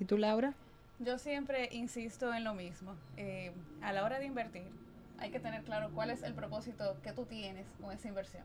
[0.00, 0.54] ¿Y tú, Laura?
[0.98, 2.94] Yo siempre insisto en lo mismo.
[3.18, 4.66] Eh, a la hora de invertir,
[5.18, 8.44] hay que tener claro cuál es el propósito que tú tienes con esa inversión.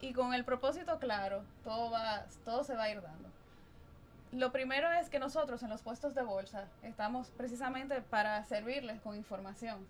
[0.00, 3.28] Y con el propósito claro, todo, va, todo se va a ir dando.
[4.32, 9.16] Lo primero es que nosotros en los puestos de bolsa estamos precisamente para servirles con
[9.16, 9.86] información.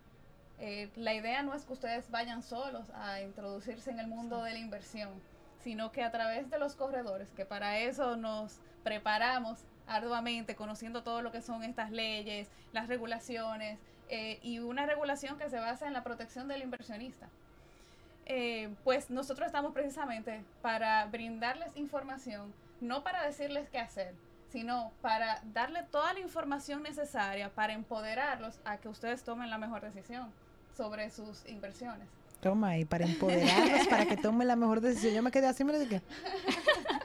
[0.59, 4.53] Eh, la idea no es que ustedes vayan solos a introducirse en el mundo de
[4.53, 5.11] la inversión,
[5.62, 11.20] sino que a través de los corredores, que para eso nos preparamos arduamente, conociendo todo
[11.20, 15.92] lo que son estas leyes, las regulaciones eh, y una regulación que se basa en
[15.92, 17.29] la protección del inversionista.
[18.26, 24.14] Eh, pues nosotros estamos precisamente para brindarles información, no para decirles qué hacer,
[24.50, 29.83] sino para darle toda la información necesaria para empoderarlos a que ustedes tomen la mejor
[29.83, 30.31] decisión
[30.76, 32.07] sobre sus inversiones.
[32.40, 35.14] Toma, y para empoderarlos, para que tomen la mejor decisión.
[35.14, 36.00] Yo me quedé así, me dije,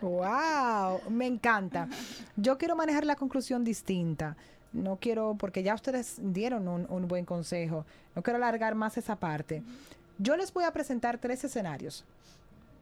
[0.01, 1.87] wow, me encanta.
[2.35, 4.35] Yo quiero manejar la conclusión distinta.
[4.73, 7.85] No quiero, porque ya ustedes dieron un, buen consejo.
[8.15, 9.63] No quiero alargar más esa parte.
[10.17, 12.03] Yo les voy a presentar tres escenarios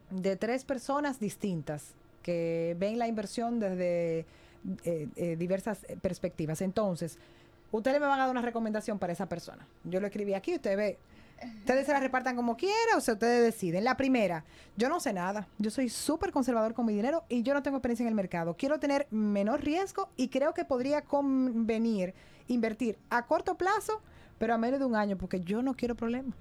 [0.09, 4.25] de tres personas distintas que ven la inversión desde
[4.85, 6.61] eh, eh, diversas perspectivas.
[6.61, 7.17] Entonces,
[7.71, 9.67] ustedes me van a dar una recomendación para esa persona.
[9.83, 10.97] Yo lo escribí aquí, usted ve
[11.59, 13.83] Ustedes se la repartan como quieran o sea, ustedes deciden.
[13.83, 14.45] La primera,
[14.77, 15.47] yo no sé nada.
[15.57, 18.55] Yo soy súper conservador con mi dinero y yo no tengo experiencia en el mercado.
[18.55, 22.13] Quiero tener menor riesgo y creo que podría convenir
[22.47, 24.01] invertir a corto plazo,
[24.37, 26.35] pero a menos de un año, porque yo no quiero problemas.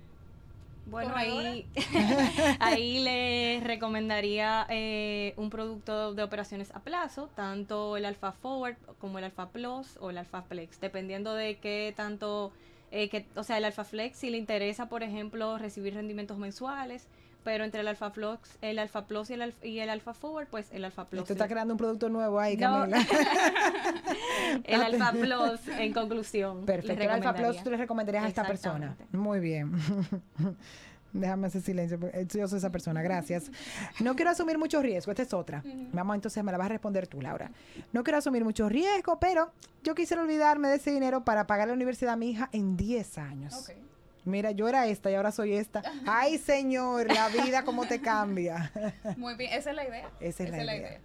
[0.87, 1.67] Bueno, ahí,
[2.59, 9.19] ahí les recomendaría eh, un producto de operaciones a plazo, tanto el Alpha Forward como
[9.19, 12.53] el Alpha Plus o el Alpha Flex, dependiendo de qué tanto
[12.93, 17.09] eh, que, o sea, el Alpha Flex, si le interesa, por ejemplo, recibir rendimientos mensuales,
[17.43, 20.71] pero entre el Alpha Flex, el Alpha Plus y el, y el Alpha Forward, pues
[20.73, 21.23] el Alpha Plus.
[21.23, 22.99] Usted está creando un producto nuevo ahí, Camila.
[24.65, 26.67] el Alpha Plus, en conclusión.
[26.67, 27.03] Perfecto.
[27.03, 28.95] El Alpha Plus tú le recomendarías a esta persona.
[29.11, 29.73] Muy bien.
[31.13, 33.51] Déjame ese silencio, porque yo soy esa persona, gracias.
[34.01, 35.63] No quiero asumir mucho riesgo, esta es otra.
[35.93, 37.51] Vamos, entonces me la vas a responder tú, Laura.
[37.93, 41.75] No quiero asumir mucho riesgo, pero yo quisiera olvidarme de ese dinero para pagar la
[41.75, 43.71] universidad a mi hija en 10 años.
[44.25, 45.83] Mira, yo era esta y ahora soy esta.
[46.07, 48.73] Ay, señor, la vida cómo te cambia.
[49.17, 50.11] Muy bien, esa es la idea.
[50.21, 51.01] Esa es, la, idea.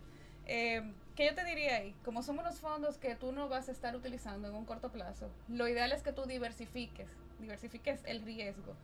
[0.46, 1.96] Eh, ¿Qué yo te diría ahí?
[2.06, 5.32] Como son unos fondos que tú no vas a estar utilizando en un corto plazo,
[5.48, 8.76] lo ideal es que tú diversifiques, diversifiques el riesgo.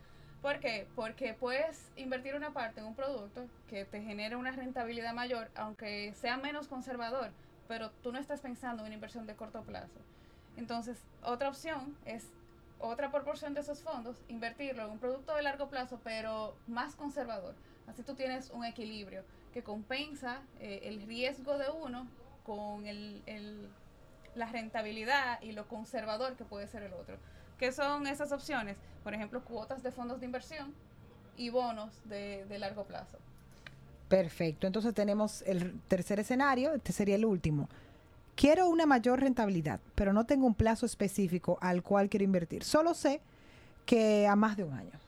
[0.44, 0.86] ¿Por qué?
[0.94, 6.14] Porque puedes invertir una parte en un producto que te genere una rentabilidad mayor, aunque
[6.16, 7.32] sea menos conservador,
[7.70, 10.02] pero tú no estás pensando en una inversión de corto plazo.
[10.58, 12.26] Entonces, otra opción es
[12.78, 17.56] otra proporción de esos fondos, invertirlo en un producto de largo plazo, pero más conservador.
[17.88, 22.06] Así tú tienes un equilibrio que compensa eh, el riesgo de uno
[22.44, 23.70] con el,
[24.36, 27.18] la rentabilidad y lo conservador que puede ser el otro.
[27.64, 28.76] ¿Qué son esas opciones?
[29.06, 30.74] Por ejemplo, cuotas de fondos de inversión
[31.38, 33.18] y bonos de, largo plazo.
[34.10, 34.68] Perfecto.
[34.68, 37.70] Entonces tenemos el tercer escenario, este sería el último.
[38.36, 42.66] Quiero una mayor rentabilidad, pero no tengo un plazo específico al cual quiero invertir.
[42.66, 43.22] Solo sé
[43.86, 45.00] que a más de un año.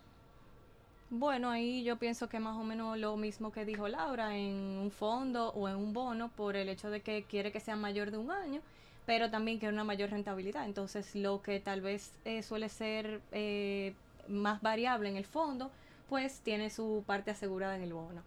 [1.10, 4.92] Bueno, ahí yo pienso que más o menos lo mismo que dijo Laura, en un
[4.92, 8.18] fondo o en un bono, por el hecho de que quiere que sea mayor de
[8.18, 8.62] un año
[9.06, 10.66] pero también que una mayor rentabilidad.
[10.66, 13.94] Entonces, lo que tal vez eh, suele ser eh,
[14.28, 15.72] más variable en el fondo,
[16.10, 18.22] pues tiene su parte asegurada en el bono.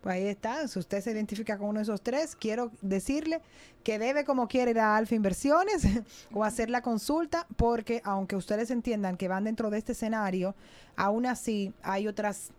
[0.00, 3.42] Pues ahí está, si usted se identifica con uno de esos tres, quiero decirle
[3.84, 5.86] que debe como quiere ir a Alfa Inversiones
[6.32, 10.54] o hacer la consulta, porque aunque ustedes entiendan que van dentro de este escenario,
[10.96, 12.52] aún así hay otras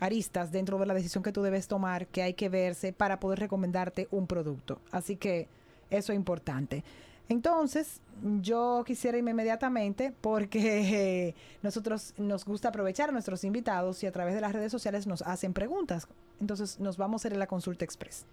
[0.00, 3.40] aristas dentro de la decisión que tú debes tomar que hay que verse para poder
[3.40, 4.80] recomendarte un producto.
[4.90, 5.48] Así que
[5.90, 6.84] eso es importante.
[7.28, 8.00] Entonces,
[8.40, 14.34] yo quisiera irme inmediatamente porque nosotros nos gusta aprovechar a nuestros invitados y a través
[14.34, 16.08] de las redes sociales nos hacen preguntas.
[16.40, 18.24] Entonces, nos vamos a hacer la consulta express.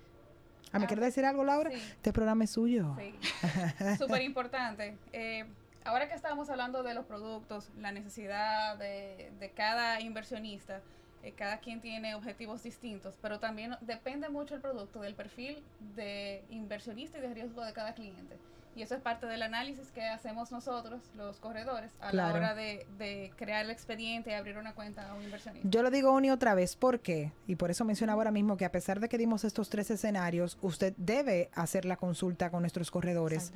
[0.72, 1.70] ¿Ah, ¿Me Ah, quiere decir algo, Laura?
[1.70, 1.78] sí.
[1.78, 2.96] Este programa es suyo.
[2.98, 3.14] Sí,
[4.00, 4.98] súper importante.
[5.14, 5.46] Eh,
[5.86, 10.82] ahora que estábamos hablando de los productos, la necesidad de, de cada inversionista,
[11.28, 15.62] eh, cada quien tiene objetivos distintos, pero también depende mucho el producto del perfil
[15.96, 18.38] de inversionista y de riesgo de cada cliente.
[18.76, 22.34] Y eso es parte del análisis que hacemos nosotros, los corredores, a Claro.
[22.34, 25.68] la hora de, de crear el expediente y abrir una cuenta a un inversionista.
[25.68, 27.32] Yo lo digo una y otra vez, ¿por qué?
[27.48, 30.60] Y por eso mencionaba ahora mismo que a pesar de que dimos estos tres escenarios,
[30.62, 33.52] usted debe hacer la consulta con nuestros corredores.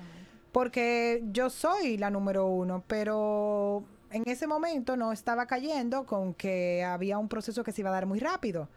[0.51, 6.83] Porque yo soy la número uno, pero en ese momento no estaba cayendo con que
[6.83, 8.67] había un proceso que se iba a dar muy rápido.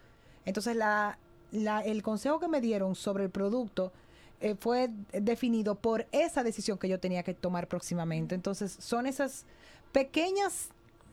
[0.44, 1.18] Entonces, la,
[1.53, 3.92] la- el consejo que me dieron sobre el producto
[4.40, 8.35] eh, fue definido por esa decisión que yo tenía que tomar próximamente.
[8.35, 9.44] Entonces, son esas
[9.92, 10.68] pequeñas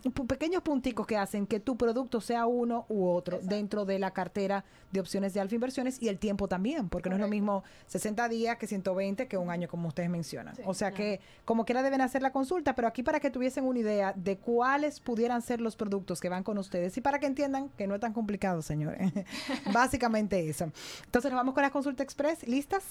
[0.09, 3.55] pequeños punticos que hacen que tu producto sea uno u otro Exacto.
[3.55, 7.15] dentro de la cartera de opciones de Alfa Inversiones y el tiempo también, porque no
[7.15, 10.55] es lo mismo 60 días que 120 que un año como ustedes mencionan.
[10.55, 11.03] Sí, o sea claro.
[11.03, 14.37] que como quiera deben hacer la consulta, pero aquí para que tuviesen una idea de
[14.37, 17.95] cuáles pudieran ser los productos que van con ustedes y para que entiendan que no
[17.95, 19.11] es tan complicado, señores.
[19.73, 20.71] Básicamente eso.
[21.05, 22.83] Entonces nos vamos con la consulta express, ¿listas?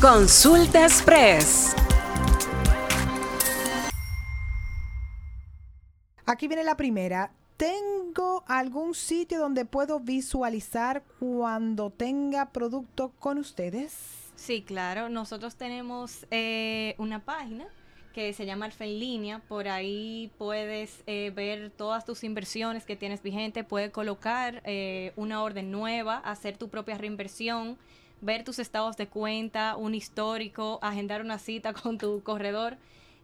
[0.00, 1.74] Consulta Express.
[6.28, 7.30] Aquí viene la primera.
[7.56, 14.32] ¿Tengo algún sitio donde puedo visualizar cuando tenga producto con ustedes?
[14.34, 15.08] Sí, claro.
[15.08, 17.68] Nosotros tenemos eh, una página
[18.12, 19.38] que se llama Alfa en línea.
[19.38, 23.62] Por ahí puedes eh, ver todas tus inversiones que tienes vigente.
[23.62, 27.78] Puedes colocar eh, una orden nueva, hacer tu propia reinversión,
[28.20, 32.78] ver tus estados de cuenta, un histórico, agendar una cita con tu corredor.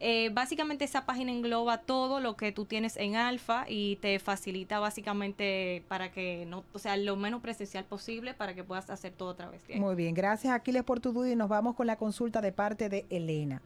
[0.04, 4.80] Eh, básicamente esa página engloba todo lo que tú tienes en Alfa y te facilita
[4.80, 9.30] básicamente para que no, o sea, lo menos presencial posible para que puedas hacer todo
[9.30, 9.80] a través de ahí.
[9.80, 12.88] Muy bien, gracias Aquiles por tu duda y nos vamos con la consulta de parte
[12.88, 13.62] de Elena.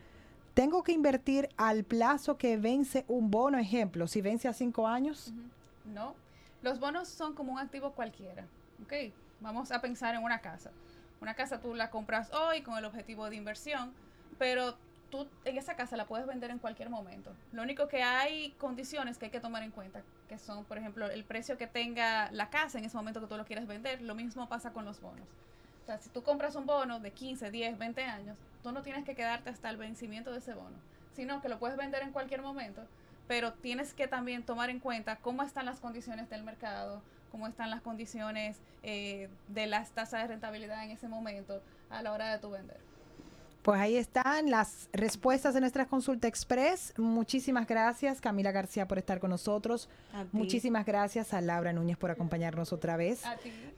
[0.53, 3.57] ¿Tengo que invertir al plazo que vence un bono?
[3.57, 5.33] Ejemplo, si vence a cinco años.
[5.87, 6.15] No,
[6.61, 8.45] los bonos son como un activo cualquiera.
[8.85, 8.93] ¿ok?
[9.41, 10.71] Vamos a pensar en una casa.
[11.23, 13.95] Una casa tú la compras hoy con el objetivo de inversión,
[14.39, 14.77] pero
[15.11, 17.33] tú en esa casa la puedes vender en cualquier momento.
[17.53, 21.07] Lo único que hay condiciones que hay que tomar en cuenta, que son, por ejemplo,
[21.07, 24.03] el precio que tenga la casa en ese momento que tú lo quieres vender.
[24.03, 25.27] Lo mismo pasa con los bonos.
[25.83, 29.05] O sea, si tú compras un bono de 15, 10, 20 años, tú no tienes
[29.05, 30.77] que quedarte hasta el vencimiento de ese bono,
[31.15, 32.83] sino que lo puedes vender en cualquier momento,
[33.29, 37.71] pero tienes que también tomar en cuenta cómo están las condiciones del mercado, cómo están
[37.71, 42.39] las condiciones eh, de las tasas de rentabilidad en ese momento a la hora de
[42.41, 42.81] tu vender.
[43.67, 46.95] Pues ahí están las respuestas de nuestra consulta express.
[46.99, 49.89] Muchísimas gracias Camila García por estar con nosotros.
[50.31, 53.23] Muchísimas gracias a Laura Núñez por acompañarnos otra vez.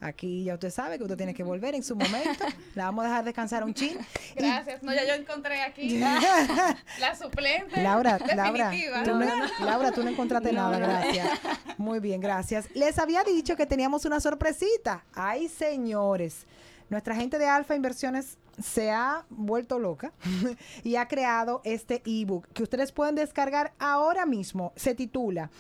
[0.03, 2.45] Aquí ya usted sabe que usted tiene que volver en su momento.
[2.75, 3.97] La vamos a dejar descansar un chin.
[4.37, 4.83] Y- Gracias.
[4.83, 8.71] No, ya yo encontré aquí la, la suplente Laura, Laura,
[9.05, 11.31] tú no, Laura, tú no encontraste No, nada, gracias.
[11.79, 12.69] Muy bien, gracias.
[12.75, 15.07] Les había dicho que teníamos una sorpresita.
[15.15, 16.47] Ay, señores,
[16.91, 20.13] nuestra gente de Alfa Inversiones se ha vuelto loca
[20.85, 24.73] y ha creado este ebook que ustedes pueden descargar ahora mismo.
[24.77, 25.51] Se titula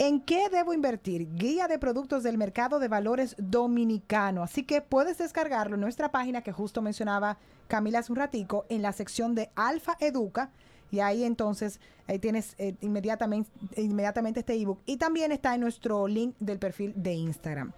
[0.00, 1.28] ¿En qué debo invertir?
[1.34, 4.44] Guía de productos del mercado de valores dominicano.
[4.44, 8.82] Así que puedes descargarlo en nuestra página que justo mencionaba Camila hace un ratico en
[8.82, 10.52] la sección de Alfa Educa.
[10.92, 14.78] Y ahí entonces ahí tienes eh, inmediatamente, inmediatamente este ebook.
[14.86, 17.72] Y también está en nuestro link del perfil de Instagram.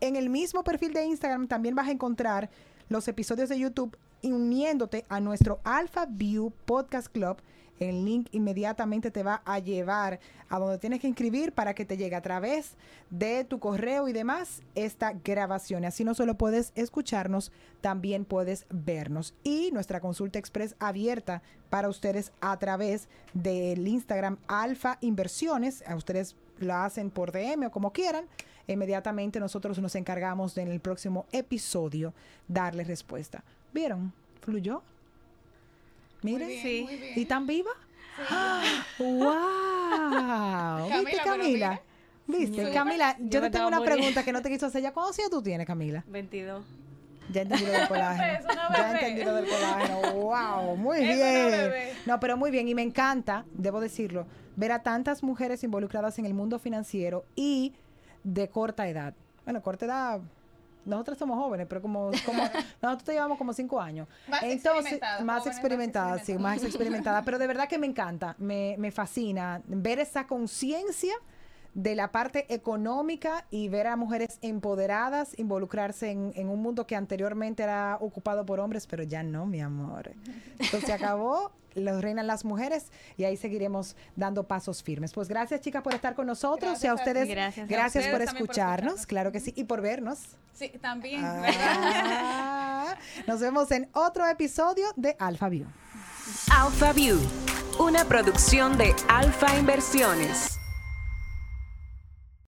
[0.00, 2.48] En el mismo perfil de Instagram también vas a encontrar
[2.88, 3.94] los episodios de YouTube
[4.32, 7.38] uniéndote a nuestro Alpha View Podcast Club.
[7.78, 11.96] El link inmediatamente te va a llevar a donde tienes que inscribir para que te
[11.96, 12.74] llegue a través
[13.10, 15.84] de tu correo y demás esta grabación.
[15.84, 19.34] Así no solo puedes escucharnos, también puedes vernos.
[19.42, 25.84] Y nuestra consulta express abierta para ustedes a través del Instagram Alfa Inversiones.
[25.86, 28.24] A ustedes la hacen por DM o como quieran.
[28.66, 32.14] Inmediatamente nosotros nos encargamos de en el próximo episodio
[32.48, 33.44] darle respuesta.
[33.76, 34.10] ¿Vieron?
[34.40, 34.82] ¿Fluyó?
[36.22, 36.46] Mire.
[36.46, 36.82] Muy bien, Sí.
[36.84, 37.12] muy bien.
[37.14, 37.70] ¿Y tan viva?
[38.96, 39.02] Sí.
[39.02, 40.88] ¡Wow!
[41.04, 41.80] ¿Viste, Camila?
[42.26, 42.66] ¿Viste?
[42.66, 42.72] Sí.
[42.72, 44.92] Camila, yo, Yo te tengo una pregunta que no te quiso hacer ya.
[44.94, 46.02] ¿Cuántos años tú tienes, Camila?
[46.08, 46.64] 22.
[47.32, 48.48] Ya entendí lo del colágeno.
[48.72, 50.12] Ya entendí lo del colágeno.
[50.14, 50.76] ¡Wow!
[50.76, 51.72] Muy Es bien.
[52.06, 52.68] No, pero muy bien.
[52.68, 57.74] Y me encanta, debo decirlo, ver a tantas mujeres involucradas en el mundo financiero y
[58.24, 59.12] de corta edad.
[59.44, 60.20] bueno, corta edad,
[60.86, 62.42] nosotros somos jóvenes, pero como, como
[62.80, 64.08] nosotros te llevamos como cinco años.
[64.28, 67.22] Más Entonces, experimentadas, más jóvenes más experimentada, sí, más experimentada.
[67.22, 71.14] Pero de verdad que me encanta, me, me fascina ver esa conciencia
[71.76, 76.96] de la parte económica y ver a mujeres empoderadas involucrarse en, en un mundo que
[76.96, 80.12] anteriormente era ocupado por hombres, pero ya no, mi amor.
[80.58, 82.86] Entonces se acabó, los reinan las mujeres
[83.18, 85.12] y ahí seguiremos dando pasos firmes.
[85.12, 87.10] Pues gracias, chicas, por estar con nosotros y a Gracias a ti.
[87.10, 89.06] ustedes, Gracias a gracias ustedes por también por escucharnos, escucharnos.
[89.06, 90.20] claro que sí, y por vernos.
[90.54, 91.20] Sí, también.
[91.22, 92.96] Ah,
[93.26, 95.66] nos vemos en otro episodio de Alpha View.
[96.50, 97.18] Alpha View,
[97.78, 100.58] una producción de Alfa Inversiones.